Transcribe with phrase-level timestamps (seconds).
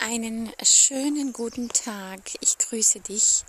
[0.00, 2.20] Einen schönen guten Tag.
[2.40, 3.44] Ich grüße dich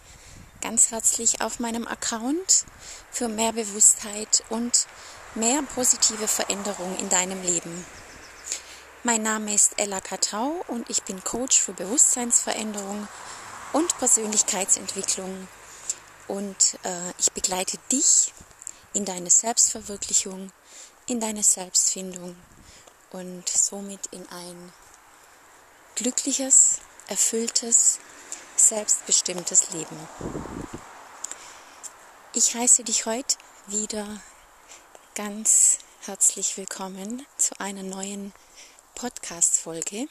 [0.62, 2.66] ganz herzlich auf meinem Account
[3.12, 4.88] für mehr Bewusstheit und
[5.36, 7.86] mehr positive Veränderung in deinem Leben.
[9.04, 13.08] Mein Name ist Ella Katau und ich bin Coach für Bewusstseinsveränderung
[13.72, 15.48] und Persönlichkeitsentwicklung.
[16.28, 18.34] Und äh, ich begleite dich
[18.94, 20.52] in deine Selbstverwirklichung,
[21.06, 22.36] in deine Selbstfindung
[23.12, 24.74] und somit in ein
[26.00, 28.00] glückliches, erfülltes,
[28.56, 30.08] selbstbestimmtes Leben.
[32.34, 33.36] Ich heiße dich heute
[33.68, 34.08] wieder
[35.14, 38.32] ganz herzlich willkommen zu einer neuen
[38.96, 40.08] Podcast-Folge.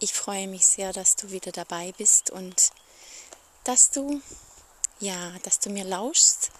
[0.00, 2.70] Ich freue mich sehr, dass du wieder dabei bist und
[3.64, 4.20] dass du,
[5.00, 6.50] ja, dass du mir lauschst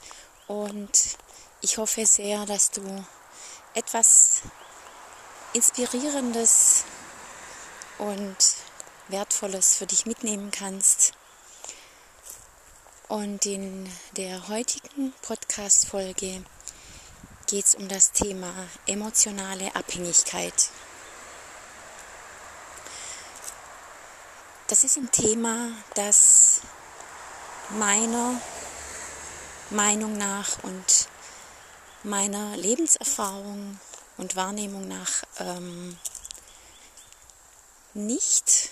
[0.49, 1.19] und
[1.61, 3.05] ich hoffe sehr, dass du
[3.75, 4.41] etwas
[5.53, 6.85] Inspirierendes
[7.99, 8.37] und
[9.09, 11.13] Wertvolles für dich mitnehmen kannst.
[13.09, 16.43] Und in der heutigen Podcast-Folge
[17.47, 18.53] geht es um das Thema
[18.87, 20.71] emotionale Abhängigkeit.
[24.69, 26.63] Das ist ein Thema, das
[27.71, 28.41] meiner
[29.71, 31.09] Meinung nach und
[32.03, 33.79] meiner Lebenserfahrung
[34.17, 35.99] und Wahrnehmung nach ähm,
[37.95, 38.71] nicht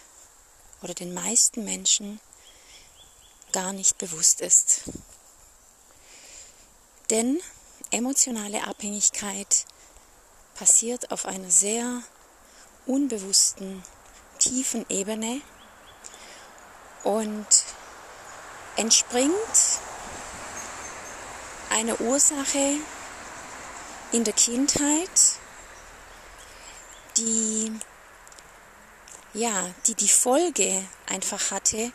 [0.83, 2.20] oder den meisten Menschen
[3.53, 4.83] gar nicht bewusst ist.
[7.11, 7.41] Denn
[7.91, 9.67] emotionale Abhängigkeit
[10.55, 12.03] passiert auf einer sehr
[12.87, 13.83] unbewussten,
[14.39, 15.41] tiefen Ebene
[17.05, 17.47] und
[18.77, 19.33] entspringt
[21.70, 22.77] einer Ursache
[24.12, 25.11] in der Kindheit,
[27.17, 27.73] die
[29.34, 31.92] ja, die die Folge einfach hatte,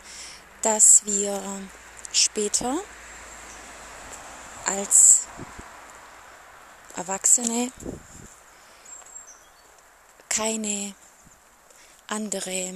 [0.62, 1.40] dass wir
[2.12, 2.76] später
[4.66, 5.26] als
[6.96, 7.72] Erwachsene
[10.28, 10.94] keine
[12.08, 12.74] andere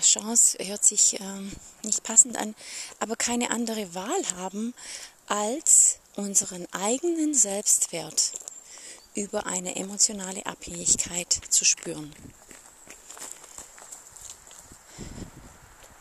[0.00, 2.54] Chance, hört sich ähm, nicht passend an,
[2.98, 4.74] aber keine andere Wahl haben,
[5.26, 8.32] als unseren eigenen Selbstwert
[9.14, 12.14] über eine emotionale Abhängigkeit zu spüren.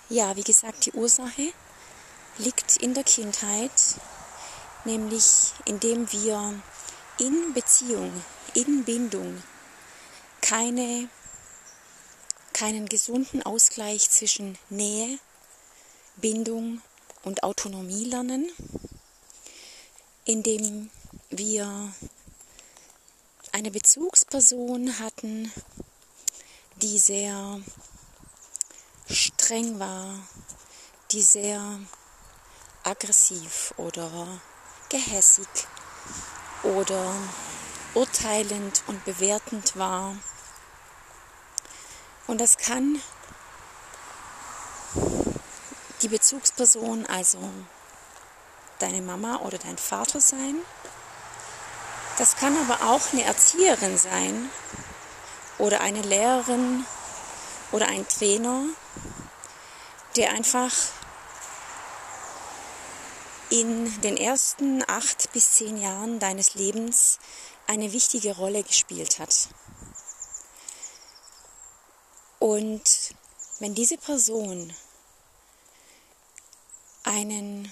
[0.10, 1.52] Ja, wie gesagt, die Ursache
[2.38, 3.72] liegt in der Kindheit,
[4.84, 6.62] nämlich indem wir
[7.18, 8.12] in Beziehung,
[8.54, 9.42] in Bindung
[10.42, 11.10] keine,
[12.54, 15.18] keinen gesunden Ausgleich zwischen Nähe,
[16.18, 16.82] Bindung
[17.24, 18.48] und Autonomie lernen,
[20.26, 20.92] indem
[21.32, 21.92] wir
[23.52, 25.52] eine Bezugsperson hatten,
[26.76, 27.60] die sehr
[29.46, 30.08] streng war,
[31.12, 31.62] die sehr
[32.84, 34.10] aggressiv oder
[34.90, 35.48] gehässig
[36.64, 37.14] oder
[37.94, 40.16] urteilend und bewertend war.
[42.26, 43.00] Und das kann
[46.02, 47.38] die Bezugsperson, also
[48.80, 50.56] deine Mama oder dein Vater sein.
[52.18, 54.50] Das kann aber auch eine Erzieherin sein
[55.60, 56.84] oder eine Lehrerin
[57.72, 58.64] oder ein Trainer,
[60.16, 60.72] der einfach
[63.50, 67.20] in den ersten acht bis zehn Jahren deines Lebens
[67.68, 69.50] eine wichtige Rolle gespielt hat.
[72.40, 73.16] Und
[73.60, 74.74] wenn diese Person
[77.04, 77.72] einen,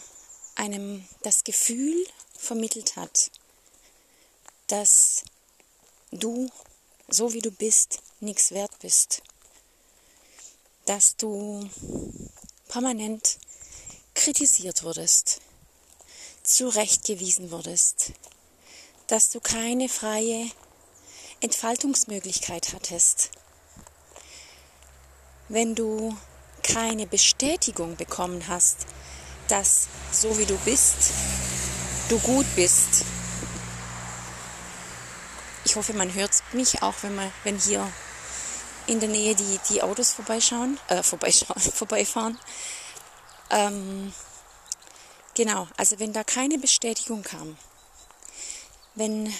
[0.56, 2.06] einem das Gefühl
[2.38, 3.32] vermittelt hat,
[4.68, 5.24] dass
[6.12, 6.50] du,
[7.08, 9.22] so wie du bist, nichts wert bist,
[10.86, 11.70] dass du
[12.68, 13.38] permanent
[14.14, 15.42] kritisiert wurdest,
[16.44, 18.12] zurechtgewiesen wurdest,
[19.08, 20.50] dass du keine freie
[21.40, 23.32] Entfaltungsmöglichkeit hattest.
[25.50, 26.18] Wenn du
[26.64, 28.88] keine Bestätigung bekommen hast,
[29.50, 31.12] dass so wie du bist,
[32.10, 33.06] du gut bist.
[35.66, 37.92] Ich hoffe, man hört mich auch, wenn, man, wenn hier
[38.88, 42.40] in der Nähe die, die Autos vorbeischauen, äh, vorbeischauen, vorbeifahren.
[43.50, 44.14] Ähm,
[45.36, 47.58] genau, also wenn da keine Bestätigung kam,
[48.96, 49.34] wenn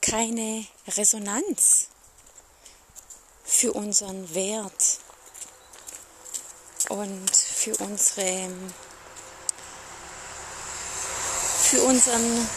[0.00, 1.88] keine Resonanz
[3.44, 4.98] für unseren Wert
[6.88, 8.50] und für unsere
[11.62, 12.48] für unseren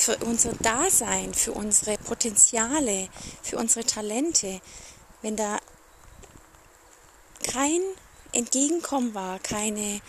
[0.00, 3.08] für unser Dasein, für unsere Potenziale,
[3.42, 4.60] für unsere Talente.
[5.22, 5.58] Wenn da
[7.52, 7.80] kein
[8.32, 10.00] Entgegenkommen war, keine,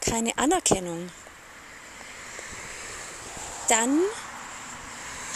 [0.00, 1.10] keine Anerkennung,
[3.68, 4.00] dann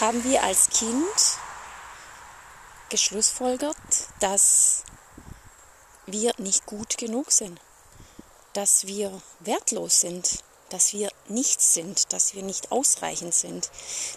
[0.01, 1.39] haben wir als Kind
[2.89, 3.77] geschlussfolgert,
[4.21, 4.85] dass
[6.07, 7.61] wir nicht gut genug sind,
[8.53, 13.71] dass wir wertlos sind, dass wir nichts sind, dass wir nicht ausreichend sind,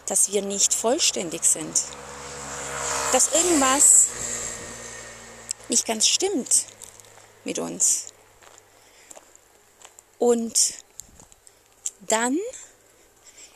[0.08, 1.82] dass wir nicht vollständig sind,
[3.12, 4.08] dass irgendwas
[5.70, 6.66] nicht ganz stimmt
[7.44, 8.08] mit uns.
[10.20, 10.76] Und
[12.02, 12.38] dann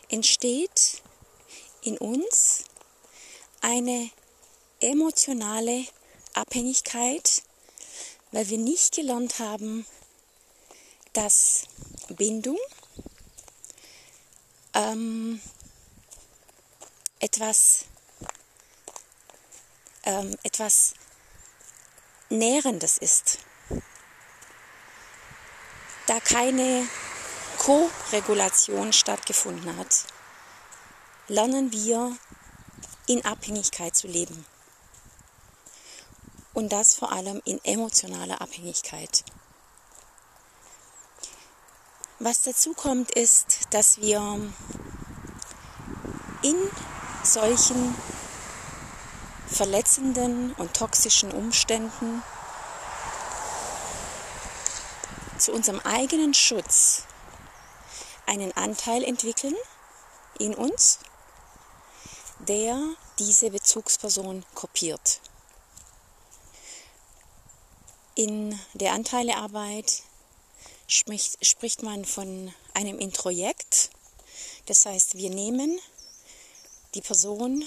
[0.09, 1.01] entsteht
[1.81, 2.63] in uns
[3.61, 4.09] eine
[4.79, 5.85] emotionale
[6.33, 7.43] Abhängigkeit,
[8.31, 9.85] weil wir nicht gelernt haben,
[11.13, 11.63] dass
[12.09, 12.57] Bindung
[14.77, 15.41] ähm,
[17.19, 17.85] etwas,
[20.03, 20.93] ähm, etwas
[22.29, 23.39] Nährendes ist.
[26.05, 26.87] Da keine
[27.57, 30.05] Co-Regulation stattgefunden hat,
[31.27, 32.15] lernen wir
[33.07, 34.45] in Abhängigkeit zu leben.
[36.53, 39.23] Und das vor allem in emotionaler Abhängigkeit.
[42.19, 44.19] Was dazu kommt, ist, dass wir
[46.41, 46.71] in
[47.23, 47.95] solchen
[49.47, 52.23] verletzenden und toxischen Umständen
[55.37, 57.03] zu unserem eigenen Schutz
[58.25, 59.55] einen Anteil entwickeln
[60.39, 60.97] in uns,
[62.39, 62.79] der
[63.19, 65.21] diese Bezugsperson kopiert.
[68.15, 70.01] In der Anteilearbeit
[70.87, 73.89] spricht, spricht man von einem Introjekt.
[74.65, 75.79] Das heißt, wir nehmen
[76.95, 77.63] die Person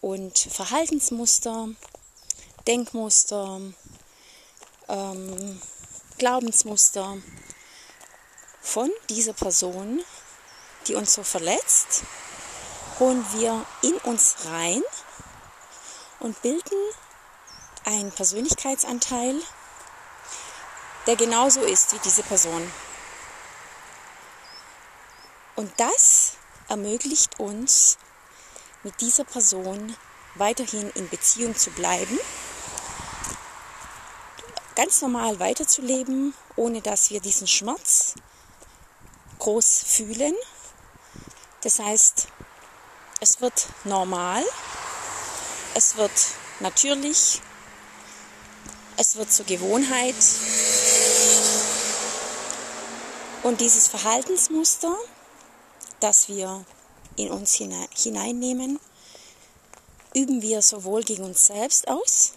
[0.00, 1.68] und Verhaltensmuster,
[2.66, 3.60] Denkmuster,
[4.88, 5.60] ähm,
[6.18, 7.18] Glaubensmuster
[8.60, 10.02] von dieser Person,
[10.86, 12.04] die uns so verletzt,
[12.98, 14.82] holen wir in uns rein
[16.20, 16.78] und bilden
[17.84, 19.40] einen Persönlichkeitsanteil,
[21.06, 22.70] der genauso ist wie diese Person.
[25.56, 26.32] Und das
[26.68, 27.98] ermöglicht uns,
[28.82, 29.96] mit dieser Person
[30.34, 32.18] weiterhin in Beziehung zu bleiben,
[34.74, 38.14] ganz normal weiterzuleben, ohne dass wir diesen Schmerz
[39.38, 40.34] groß fühlen.
[41.62, 42.28] Das heißt,
[43.20, 44.44] es wird normal,
[45.74, 46.10] es wird
[46.60, 47.40] natürlich,
[48.96, 50.16] es wird zur Gewohnheit.
[53.42, 54.96] Und dieses Verhaltensmuster,
[55.98, 56.64] das wir
[57.16, 58.78] in uns hineinnehmen,
[60.14, 62.32] üben wir sowohl gegen uns selbst aus,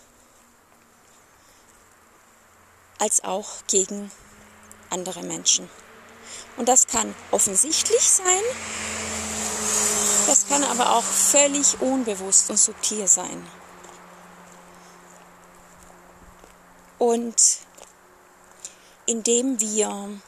[2.97, 4.11] als auch gegen
[4.89, 5.69] andere Menschen.
[6.57, 8.41] Und das kann offensichtlich sein,
[10.25, 13.47] das kann aber auch völlig unbewusst und subtil sein.
[16.97, 17.59] Und
[19.05, 20.19] indem wir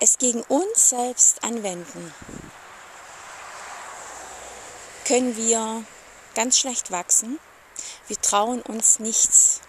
[0.00, 2.12] es gegen uns selbst anwenden,
[5.06, 5.84] können wir
[6.34, 7.38] ganz schlecht wachsen.
[8.08, 9.60] Wir trauen uns nichts.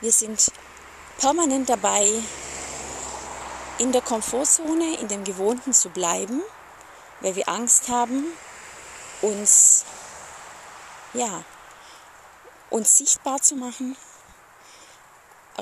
[0.00, 0.50] Wir sind
[1.18, 2.10] permanent dabei,
[3.78, 6.42] in der Komfortzone, in dem Gewohnten zu bleiben,
[7.20, 8.24] weil wir Angst haben,
[9.22, 9.84] uns,
[11.14, 11.44] ja,
[12.70, 13.96] uns sichtbar zu machen,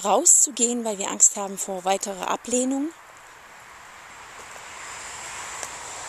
[0.03, 2.91] rauszugehen, weil wir Angst haben vor weiterer Ablehnung.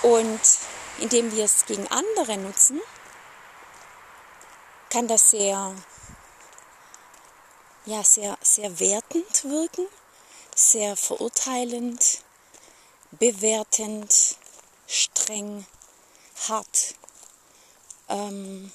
[0.03, 0.41] Und
[0.99, 2.81] indem wir es gegen andere nutzen,
[4.89, 5.75] kann das sehr,
[7.85, 9.87] ja, sehr, sehr wertend wirken,
[10.55, 12.23] sehr verurteilend,
[13.11, 14.37] bewertend,
[14.87, 15.65] streng,
[16.47, 16.95] hart,
[18.09, 18.71] ähm,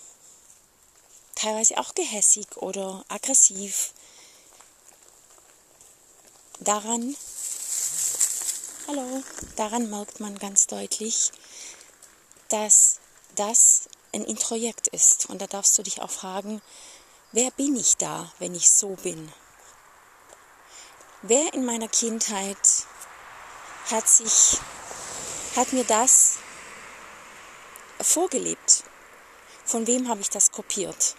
[1.35, 3.93] teilweise auch gehässig oder aggressiv.
[6.61, 7.17] Daran,
[8.89, 9.23] hallo,
[9.57, 11.31] daran merkt man ganz deutlich,
[12.49, 13.01] dass
[13.37, 15.29] das ein Introjekt ist.
[15.31, 16.61] Und da darfst du dich auch fragen,
[17.33, 19.33] wer bin ich da, wenn ich so bin?
[21.23, 22.59] Wer in meiner Kindheit
[23.91, 24.59] hat sich,
[25.57, 26.39] hat mir das
[28.01, 28.85] vorgelebt?
[29.65, 31.15] Von wem habe ich das kopiert?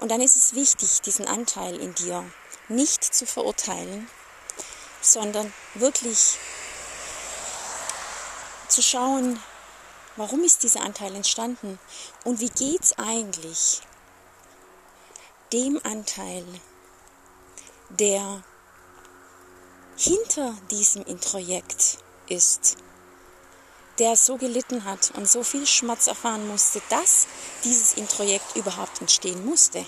[0.00, 2.28] Und dann ist es wichtig, diesen Anteil in dir
[2.68, 4.08] nicht zu verurteilen,
[5.02, 6.38] sondern wirklich
[8.68, 9.38] zu schauen,
[10.16, 11.78] Warum ist dieser Anteil entstanden?
[12.24, 13.80] Und wie geht es eigentlich
[15.54, 16.44] dem Anteil,
[17.88, 18.42] der
[19.96, 22.76] hinter diesem Introjekt ist,
[23.98, 27.26] der so gelitten hat und so viel Schmerz erfahren musste, dass
[27.64, 29.84] dieses Introjekt überhaupt entstehen musste.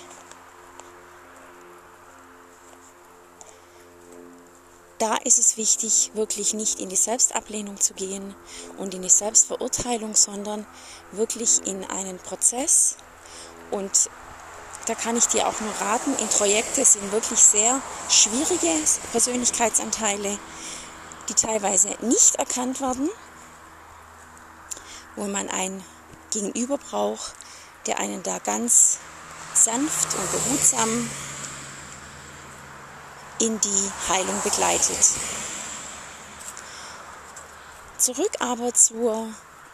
[4.97, 8.33] Da ist es wichtig, wirklich nicht in die Selbstablehnung zu gehen
[8.77, 10.65] und in die Selbstverurteilung, sondern
[11.11, 12.95] wirklich in einen Prozess.
[13.71, 14.09] Und
[14.87, 18.71] da kann ich dir auch nur raten, Introjekte sind wirklich sehr schwierige
[19.11, 20.37] Persönlichkeitsanteile,
[21.27, 23.09] die teilweise nicht erkannt werden
[25.15, 25.83] wo man ein
[26.31, 27.33] Gegenüber braucht,
[27.87, 28.99] der einen da ganz
[29.53, 31.09] sanft und behutsam
[33.39, 35.09] in die Heilung begleitet.
[37.97, 39.27] Zurück aber zur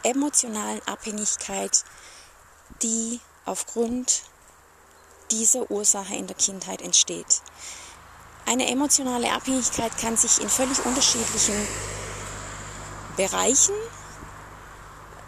[0.04, 1.84] emotionalen Abhängigkeit,
[2.82, 4.24] die aufgrund
[5.32, 7.42] dieser Ursache in der Kindheit entsteht.
[8.46, 11.68] Eine emotionale Abhängigkeit kann sich in völlig unterschiedlichen
[13.16, 13.76] Bereichen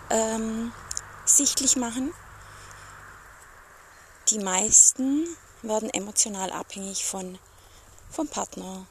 [0.10, 0.74] ähm,
[1.26, 2.14] sichtlich machen.
[4.30, 5.28] Die meisten
[5.62, 7.38] werden emotional abhängig von,
[8.14, 8.86] vom Partner,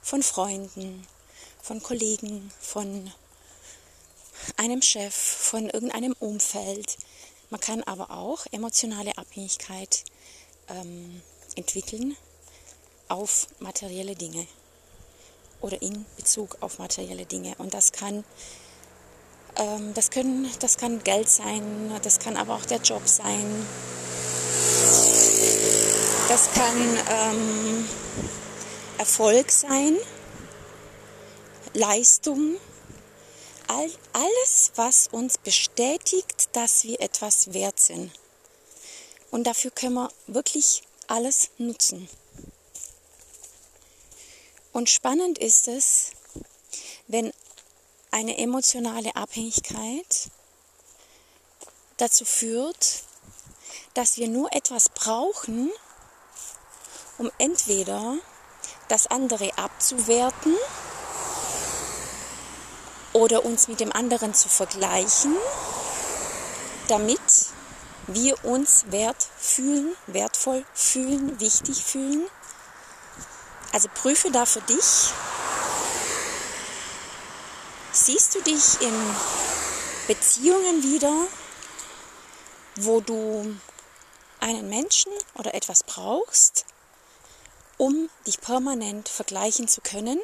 [0.00, 1.04] von Freunden,
[1.60, 3.12] von Kollegen, von
[4.56, 6.96] einem Chef, von irgendeinem Umfeld.
[7.50, 10.04] Man kann aber auch emotionale Abhängigkeit
[10.68, 11.20] ähm,
[11.56, 12.16] entwickeln
[13.08, 14.46] auf materielle Dinge
[15.60, 17.56] oder in Bezug auf materielle Dinge.
[17.58, 18.24] Und das kann
[19.56, 23.66] ähm, das, können, das kann Geld sein, das kann aber auch der Job sein.
[26.28, 27.59] Das kann ähm,
[29.00, 29.98] Erfolg sein,
[31.72, 32.58] Leistung,
[33.66, 38.12] all, alles, was uns bestätigt, dass wir etwas wert sind.
[39.30, 42.10] Und dafür können wir wirklich alles nutzen.
[44.74, 46.10] Und spannend ist es,
[47.08, 47.32] wenn
[48.10, 50.30] eine emotionale Abhängigkeit
[51.96, 53.04] dazu führt,
[53.94, 55.72] dass wir nur etwas brauchen,
[57.16, 58.18] um entweder
[58.90, 60.54] das andere abzuwerten
[63.12, 65.36] oder uns mit dem anderen zu vergleichen,
[66.88, 67.20] damit
[68.06, 72.26] wir uns wert fühlen, wertvoll fühlen, wichtig fühlen.
[73.72, 75.12] Also prüfe da für dich,
[77.92, 78.94] Siehst du dich in
[80.06, 81.12] Beziehungen wieder,
[82.76, 83.56] wo du
[84.38, 86.66] einen Menschen oder etwas brauchst,
[87.80, 90.20] um dich permanent vergleichen zu können,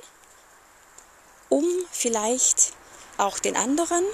[1.49, 2.75] um vielleicht
[3.17, 4.05] auch den anderen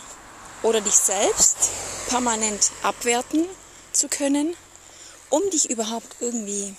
[0.62, 1.56] oder dich selbst
[2.08, 3.48] permanent abwerten
[3.92, 4.56] zu können,
[5.28, 6.76] um dich überhaupt irgendwie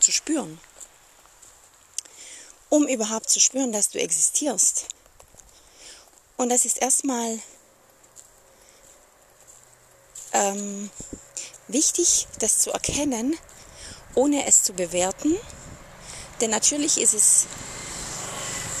[0.00, 0.58] zu spüren,
[2.70, 4.86] um überhaupt zu spüren, dass du existierst
[6.38, 7.38] und das ist erstmal
[10.32, 10.90] ähm,
[11.68, 13.38] wichtig, das zu erkennen,
[14.16, 15.38] ohne es zu bewerten.
[16.40, 17.46] Denn natürlich ist es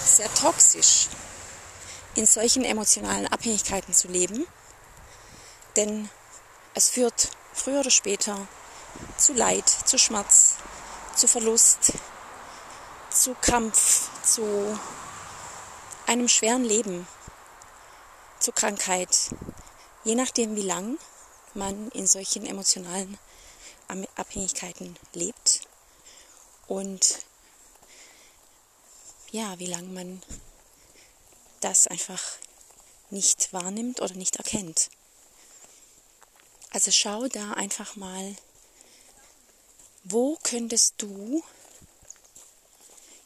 [0.04, 1.08] sehr toxisch,
[2.14, 4.46] in solchen emotionalen Abhängigkeiten zu leben.
[5.76, 6.08] Denn
[6.74, 8.48] es führt früher oder später
[9.16, 10.56] zu Leid, zu Schmerz,
[11.14, 11.92] zu Verlust,
[13.10, 14.78] zu Kampf, zu
[16.06, 17.06] einem schweren Leben
[18.40, 19.30] zur Krankheit,
[20.04, 20.98] je nachdem, wie lang
[21.54, 23.18] man in solchen emotionalen
[24.16, 25.60] Abhängigkeiten lebt
[26.66, 27.18] und
[29.32, 30.22] ja, wie lange man
[31.60, 32.22] das einfach
[33.10, 34.90] nicht wahrnimmt oder nicht erkennt.
[36.70, 38.36] Also schau da einfach mal,
[40.04, 41.42] wo könntest du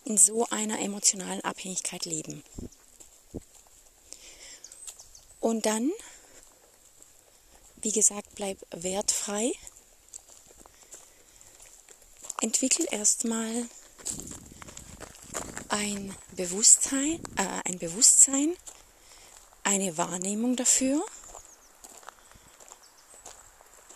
[0.04, 2.42] in so einer emotionalen Abhängigkeit leben.
[5.40, 5.92] Und dann,
[7.76, 9.52] wie gesagt, bleib wertfrei.
[12.40, 13.68] Entwickel erstmal
[15.74, 18.56] ein Bewusstsein, äh, ein Bewusstsein,
[19.64, 21.04] eine Wahrnehmung dafür.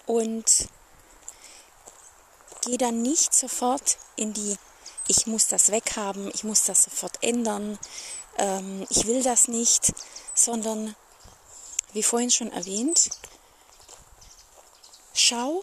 [0.05, 0.69] Und
[2.63, 4.59] geh dann nicht sofort in die
[5.07, 7.79] ich muss das weghaben, ich muss das sofort ändern,
[8.37, 9.95] ähm, ich will das nicht,
[10.35, 10.95] sondern
[11.93, 13.09] wie vorhin schon erwähnt,
[15.15, 15.63] schau,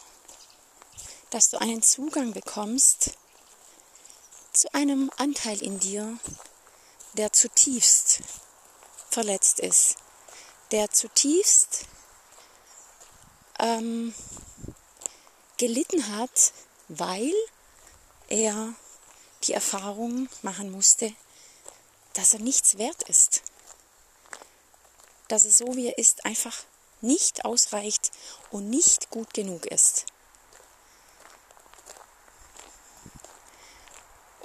[1.29, 3.12] dass du einen Zugang bekommst
[4.74, 6.17] einem Anteil in dir,
[7.13, 8.22] der zutiefst
[9.10, 9.95] verletzt ist,
[10.72, 11.86] der zutiefst
[13.60, 14.13] ähm,
[15.57, 16.53] gelitten hat,
[16.88, 17.34] weil
[18.27, 18.74] er
[19.43, 21.13] die Erfahrung machen musste,
[22.13, 23.43] dass er nichts wert ist.
[25.27, 26.63] Dass er so wie er ist einfach
[27.01, 28.12] nicht ausreicht
[28.51, 30.05] und nicht gut genug ist.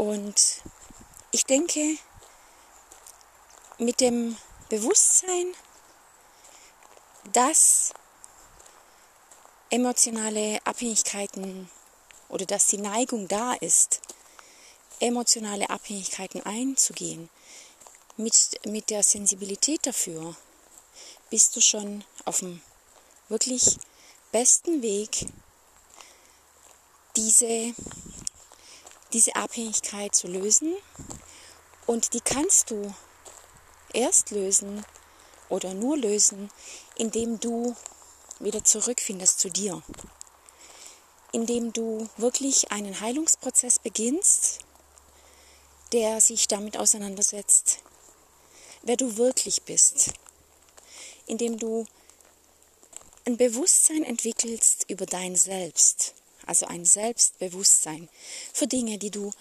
[0.00, 0.62] Und
[1.30, 1.98] ich denke,
[3.76, 4.34] mit dem
[4.70, 5.52] Bewusstsein,
[7.34, 7.92] dass
[9.68, 11.70] emotionale Abhängigkeiten
[12.30, 14.00] oder dass die Neigung da ist,
[15.00, 17.28] emotionale Abhängigkeiten einzugehen,
[18.16, 20.34] mit, mit der Sensibilität dafür,
[21.28, 22.62] bist du schon auf dem
[23.28, 23.76] wirklich
[24.32, 25.26] besten Weg,
[27.16, 27.74] diese,
[29.12, 30.74] diese Abhängigkeit zu lösen.
[31.86, 32.94] Und die kannst du
[33.92, 34.84] erst lösen
[35.48, 36.50] oder nur lösen,
[36.96, 37.76] indem du
[38.38, 39.82] wieder zurückfindest zu dir.
[41.32, 44.60] Indem du wirklich einen Heilungsprozess beginnst,
[45.92, 47.78] der sich damit auseinandersetzt,
[48.82, 50.12] wer du wirklich bist.
[51.26, 51.86] Indem du
[53.26, 56.14] ein Bewusstsein entwickelst über dein Selbst,
[56.50, 58.08] also ein Selbstbewusstsein
[58.52, 59.32] für Dinge, die du,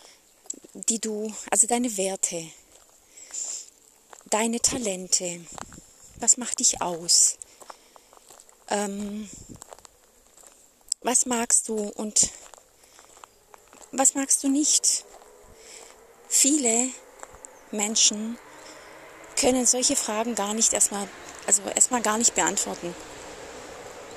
[0.74, 2.48] die du, also deine Werte,
[4.30, 5.44] deine Talente,
[6.18, 7.40] was macht dich aus,
[8.68, 9.28] ähm,
[11.02, 12.30] was magst du und
[13.92, 15.04] was magst du nicht.
[16.28, 16.90] Viele
[17.72, 18.38] Menschen
[19.36, 21.10] können solche Fragen gar nicht erstmal,
[21.48, 22.94] also erstmal gar nicht beantworten,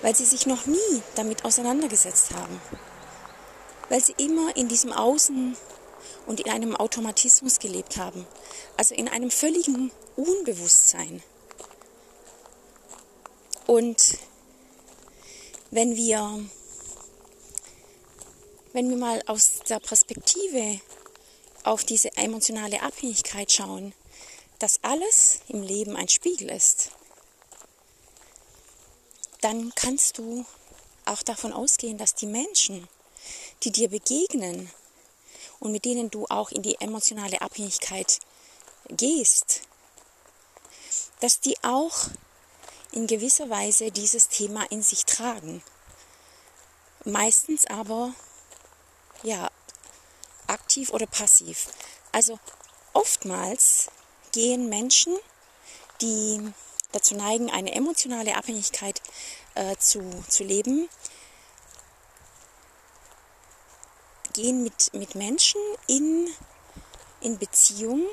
[0.03, 2.61] weil sie sich noch nie damit auseinandergesetzt haben,
[3.89, 5.57] weil sie immer in diesem Außen
[6.27, 8.27] und in einem Automatismus gelebt haben,
[8.77, 11.23] also in einem völligen Unbewusstsein.
[13.67, 14.19] Und
[15.71, 16.45] wenn wir,
[18.73, 20.81] wenn wir mal aus der Perspektive
[21.65, 23.95] auf diese emotionale Abhängigkeit schauen,
[24.59, 26.91] dass alles im Leben ein Spiegel ist,
[29.42, 30.46] dann kannst du
[31.05, 32.88] auch davon ausgehen, dass die Menschen,
[33.62, 34.70] die dir begegnen
[35.61, 38.20] und mit denen du auch in die emotionale Abhängigkeit
[38.88, 39.62] gehst,
[41.20, 42.09] dass die auch
[42.92, 45.62] in gewisser Weise dieses Thema in sich tragen.
[47.05, 48.14] Meistens aber
[49.22, 49.50] ja
[50.46, 51.68] aktiv oder passiv.
[52.12, 52.38] Also
[52.92, 53.88] oftmals
[54.33, 55.16] gehen Menschen,
[56.00, 56.52] die
[56.92, 59.00] dazu neigen, eine emotionale Abhängigkeit
[59.55, 60.88] äh, zu, zu leben,
[64.33, 66.28] gehen mit, mit Menschen in,
[67.20, 68.07] in Beziehung,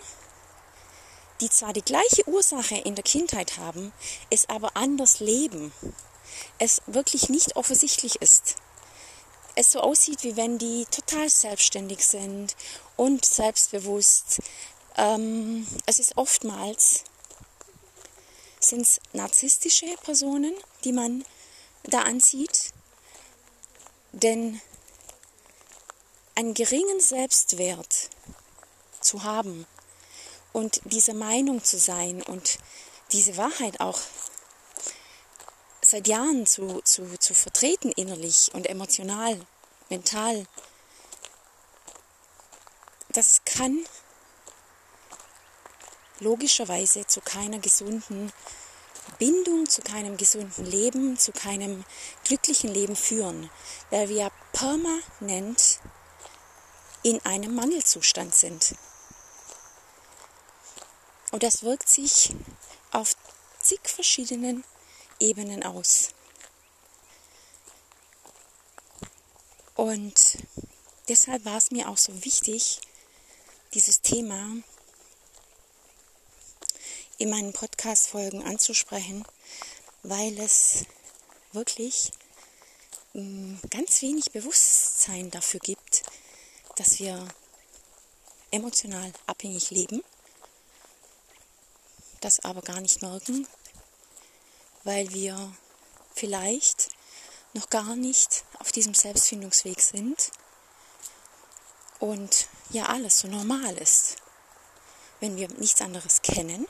[1.42, 3.94] die zwar die gleiche Ursache in der Kindheit haben,
[4.30, 5.72] es aber anders leben,
[6.58, 8.56] es wirklich nicht offensichtlich ist.
[9.56, 12.56] Es so aussieht, wie wenn die total selbstständig sind
[12.96, 14.40] und selbstbewusst.
[14.96, 17.04] Ähm, es ist oftmals
[18.70, 20.54] sind es narzisstische Personen,
[20.84, 21.26] die man
[21.84, 22.72] da ansieht,
[24.12, 24.62] denn
[26.36, 28.10] einen geringen Selbstwert
[29.02, 29.66] zu haben,
[30.54, 32.58] und diese Meinung zu sein und
[33.12, 34.00] diese Wahrheit auch
[35.82, 39.40] seit Jahren zu, zu, zu vertreten innerlich und emotional,
[39.90, 40.46] mental,
[43.10, 43.86] das kann
[46.20, 48.32] logischerweise zu keiner gesunden
[49.20, 51.84] Bindung, zu keinem gesunden Leben, zu keinem
[52.24, 53.50] glücklichen Leben führen,
[53.92, 55.80] weil wir permanent
[57.04, 58.76] in einem Mangelzustand sind.
[61.32, 62.34] Und das wirkt sich
[62.92, 63.16] auf
[63.62, 64.64] zig verschiedenen
[65.20, 66.10] Ebenen aus.
[69.76, 70.38] Und
[71.08, 72.82] deshalb war es mir auch so wichtig,
[73.74, 74.58] dieses Thema
[77.20, 79.24] in meinen Podcast-Folgen anzusprechen,
[80.02, 80.86] weil es
[81.52, 82.12] wirklich
[83.14, 86.04] mm, ganz wenig Bewusstsein dafür gibt,
[86.78, 87.28] dass wir
[88.52, 90.02] emotional abhängig leben
[92.22, 93.48] das aber gar nicht merken,
[94.84, 95.54] weil wir
[96.14, 96.90] vielleicht
[97.54, 100.32] noch gar nicht auf diesem Selbstfindungsweg sind
[102.00, 104.18] und ja alles so normal ist.
[105.20, 106.68] Wenn wir nichts anderes kennen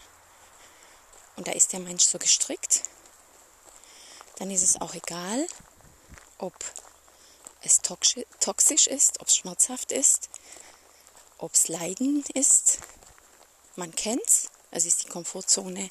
[1.39, 2.83] und da ist der Mensch so gestrickt,
[4.35, 5.47] dann ist es auch egal,
[6.37, 6.53] ob
[7.61, 10.29] es toxisch ist, ob es schmerzhaft ist,
[11.37, 12.79] ob es Leiden ist.
[13.77, 15.89] Man kennt es es ist die Komfortzone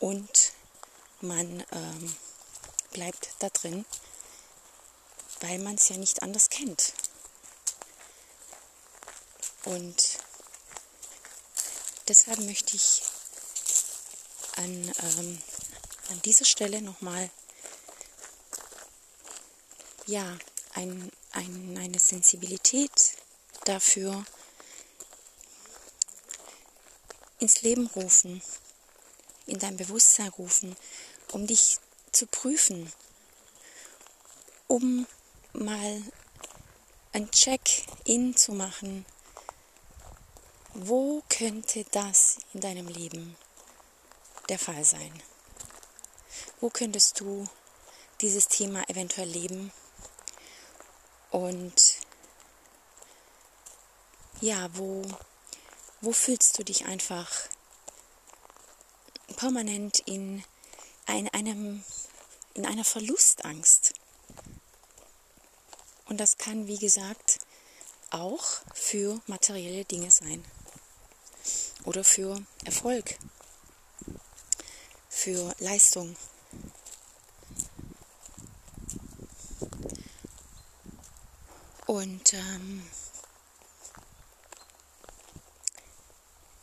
[0.00, 0.52] und
[1.20, 2.16] man ähm,
[2.90, 3.86] bleibt da drin,
[5.42, 6.92] weil man es ja nicht anders kennt.
[9.64, 10.18] Und
[12.08, 13.02] deshalb möchte ich
[14.56, 15.38] an, ähm,
[16.10, 17.30] an dieser Stelle nochmal
[20.06, 20.36] ja,
[20.74, 23.16] ein, ein, eine Sensibilität
[23.64, 24.24] dafür
[27.38, 28.42] ins Leben rufen,
[29.46, 30.76] in dein Bewusstsein rufen,
[31.32, 31.78] um dich
[32.12, 32.92] zu prüfen,
[34.68, 35.06] um
[35.52, 36.02] mal
[37.12, 39.04] ein Check-in zu machen.
[40.74, 43.36] Wo könnte das in deinem Leben
[44.48, 45.12] der Fall sein?
[46.60, 47.46] Wo könntest du
[48.20, 49.72] dieses Thema eventuell leben?
[51.30, 51.96] Und
[54.40, 55.02] ja, wo,
[56.00, 57.30] wo fühlst du dich einfach
[59.36, 60.44] permanent in
[61.06, 61.84] ein, einem,
[62.54, 63.92] in einer Verlustangst?
[66.06, 67.40] Und das kann, wie gesagt,
[68.10, 70.44] auch für materielle Dinge sein.
[71.84, 73.18] Oder für Erfolg,
[75.26, 76.14] für Leistung.
[81.86, 82.88] Und ähm,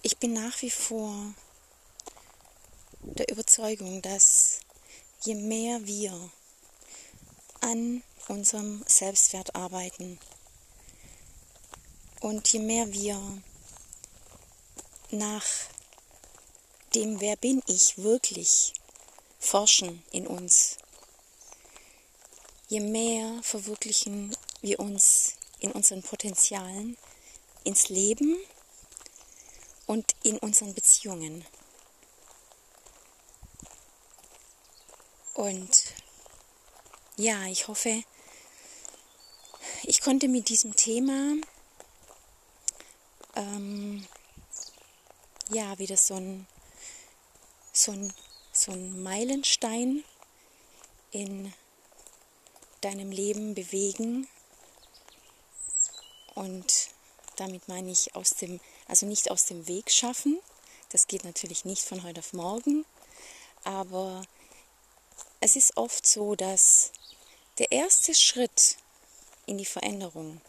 [0.01, 1.33] ich bin nach wie vor
[3.01, 4.61] der Überzeugung, dass
[5.23, 6.31] je mehr wir
[7.59, 10.17] an unserem Selbstwert arbeiten
[12.21, 13.19] und je mehr wir
[15.11, 15.43] nach
[16.95, 18.73] dem, wer bin ich wirklich,
[19.39, 20.77] forschen in uns,
[22.69, 26.97] je mehr verwirklichen wir uns in unseren Potenzialen,
[27.63, 28.37] ins Leben
[29.85, 31.45] und in unseren Beziehungen.
[35.33, 35.83] Und
[37.17, 38.03] ja, ich hoffe,
[39.83, 41.35] ich konnte mit diesem Thema
[43.35, 44.07] ähm,
[45.49, 46.47] ja wieder so ein,
[47.73, 48.13] so ein,
[48.53, 50.03] so ein Meilenstein
[51.11, 51.53] in
[52.81, 54.27] deinem Leben bewegen
[56.35, 56.89] und
[57.35, 60.39] damit meine ich aus dem, also nicht aus dem Weg schaffen.
[60.89, 62.85] Das geht natürlich nicht von heute auf morgen.
[63.63, 64.23] Aber
[65.39, 66.91] es ist oft so, dass
[67.57, 68.77] der erste Schritt
[69.45, 70.41] in die Veränderung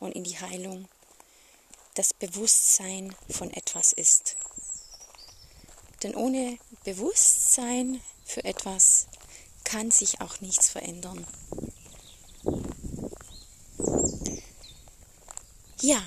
[0.00, 0.88] und in die Heilung
[1.94, 4.35] das Bewusstsein von etwas ist.
[6.02, 9.06] Denn ohne Bewusstsein für etwas
[9.64, 11.26] kann sich auch nichts verändern.
[15.80, 16.02] Ja,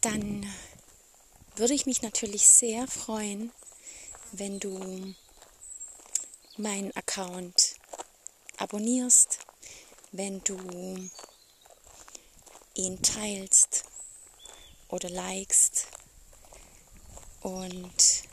[0.00, 0.46] dann
[1.56, 3.52] würde ich mich natürlich sehr freuen,
[4.32, 5.14] wenn du
[6.56, 7.76] meinen Account
[8.56, 9.38] abonnierst,
[10.12, 10.58] wenn du
[12.74, 13.84] ihn teilst
[14.88, 15.86] oder likest
[17.46, 18.24] und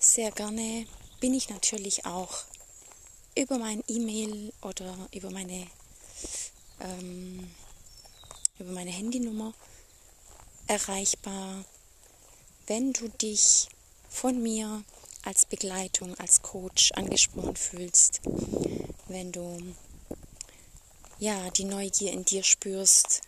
[0.00, 0.84] sehr gerne
[1.20, 2.42] bin ich natürlich auch
[3.36, 5.68] über mein E-Mail oder über meine
[6.80, 7.48] ähm,
[8.58, 9.54] über meine Handynummer
[10.66, 11.64] erreichbar,
[12.66, 13.68] wenn du dich
[14.08, 14.82] von mir
[15.22, 18.22] als Begleitung, als Coach angesprochen fühlst,
[19.06, 19.76] wenn du
[21.20, 23.20] ja die Neugier in dir spürst,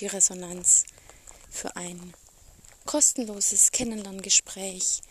[0.00, 0.84] die Resonanz
[1.50, 2.12] für ein
[2.88, 5.02] kostenloses Kennenlerngespräch.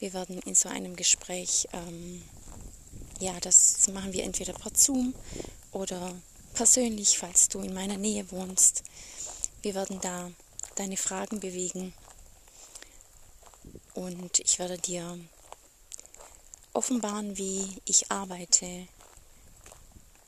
[0.00, 2.24] Wir werden in so einem Gespräch, ähm,
[3.20, 5.14] ja, das machen wir entweder per Zoom
[5.70, 6.20] oder
[6.54, 8.82] persönlich, falls du in meiner Nähe wohnst.
[9.62, 10.32] Wir werden da
[10.74, 11.94] deine Fragen bewegen
[13.94, 15.16] und ich werde dir
[16.72, 18.88] offenbaren, wie ich arbeite.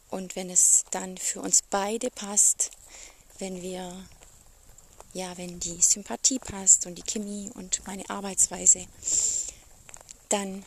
[0.08, 2.70] Und wenn es dann für uns beide passt,
[3.40, 3.92] wenn wir,
[5.12, 8.86] ja, wenn die Sympathie passt und die Chemie und meine Arbeitsweise,
[10.28, 10.64] dann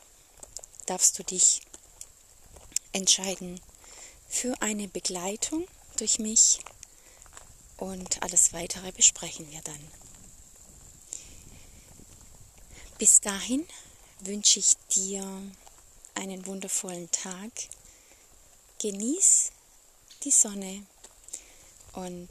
[0.85, 1.61] darfst du dich
[2.91, 3.59] entscheiden,
[4.27, 6.59] für eine Begleitung durch mich
[7.77, 9.79] und alles weitere besprechen wir dann.
[12.97, 13.65] Bis dahin
[14.21, 15.25] wünsche ich dir
[16.13, 17.51] einen wundervollen Tag.
[18.79, 19.51] Genieß
[20.23, 20.85] die Sonne
[21.93, 22.29] und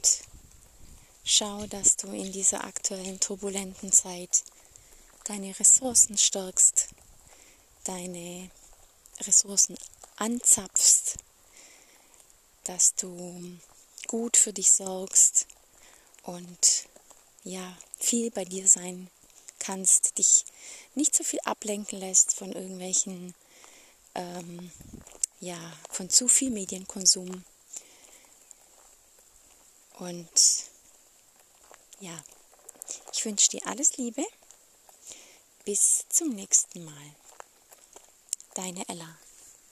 [1.25, 4.43] schau, dass du in dieser aktuellen turbulenten Zeit
[5.25, 6.87] deine Ressourcen stärkst,
[7.83, 8.49] deine
[9.19, 9.77] Ressourcen
[10.15, 11.17] anzapfst
[12.65, 13.57] dass du
[14.07, 15.47] gut für dich sorgst
[16.23, 16.87] und
[17.43, 19.09] ja, viel bei dir sein
[19.59, 20.45] kannst, dich
[20.95, 23.35] nicht so viel ablenken lässt von irgendwelchen,
[24.15, 24.71] ähm,
[25.39, 25.57] ja,
[25.89, 27.43] von zu viel Medienkonsum.
[29.99, 30.29] Und
[32.05, 32.23] ja,
[33.13, 34.23] ich wünsche dir alles Liebe.
[35.65, 37.15] Bis zum nächsten Mal.
[38.53, 39.17] Deine Ella.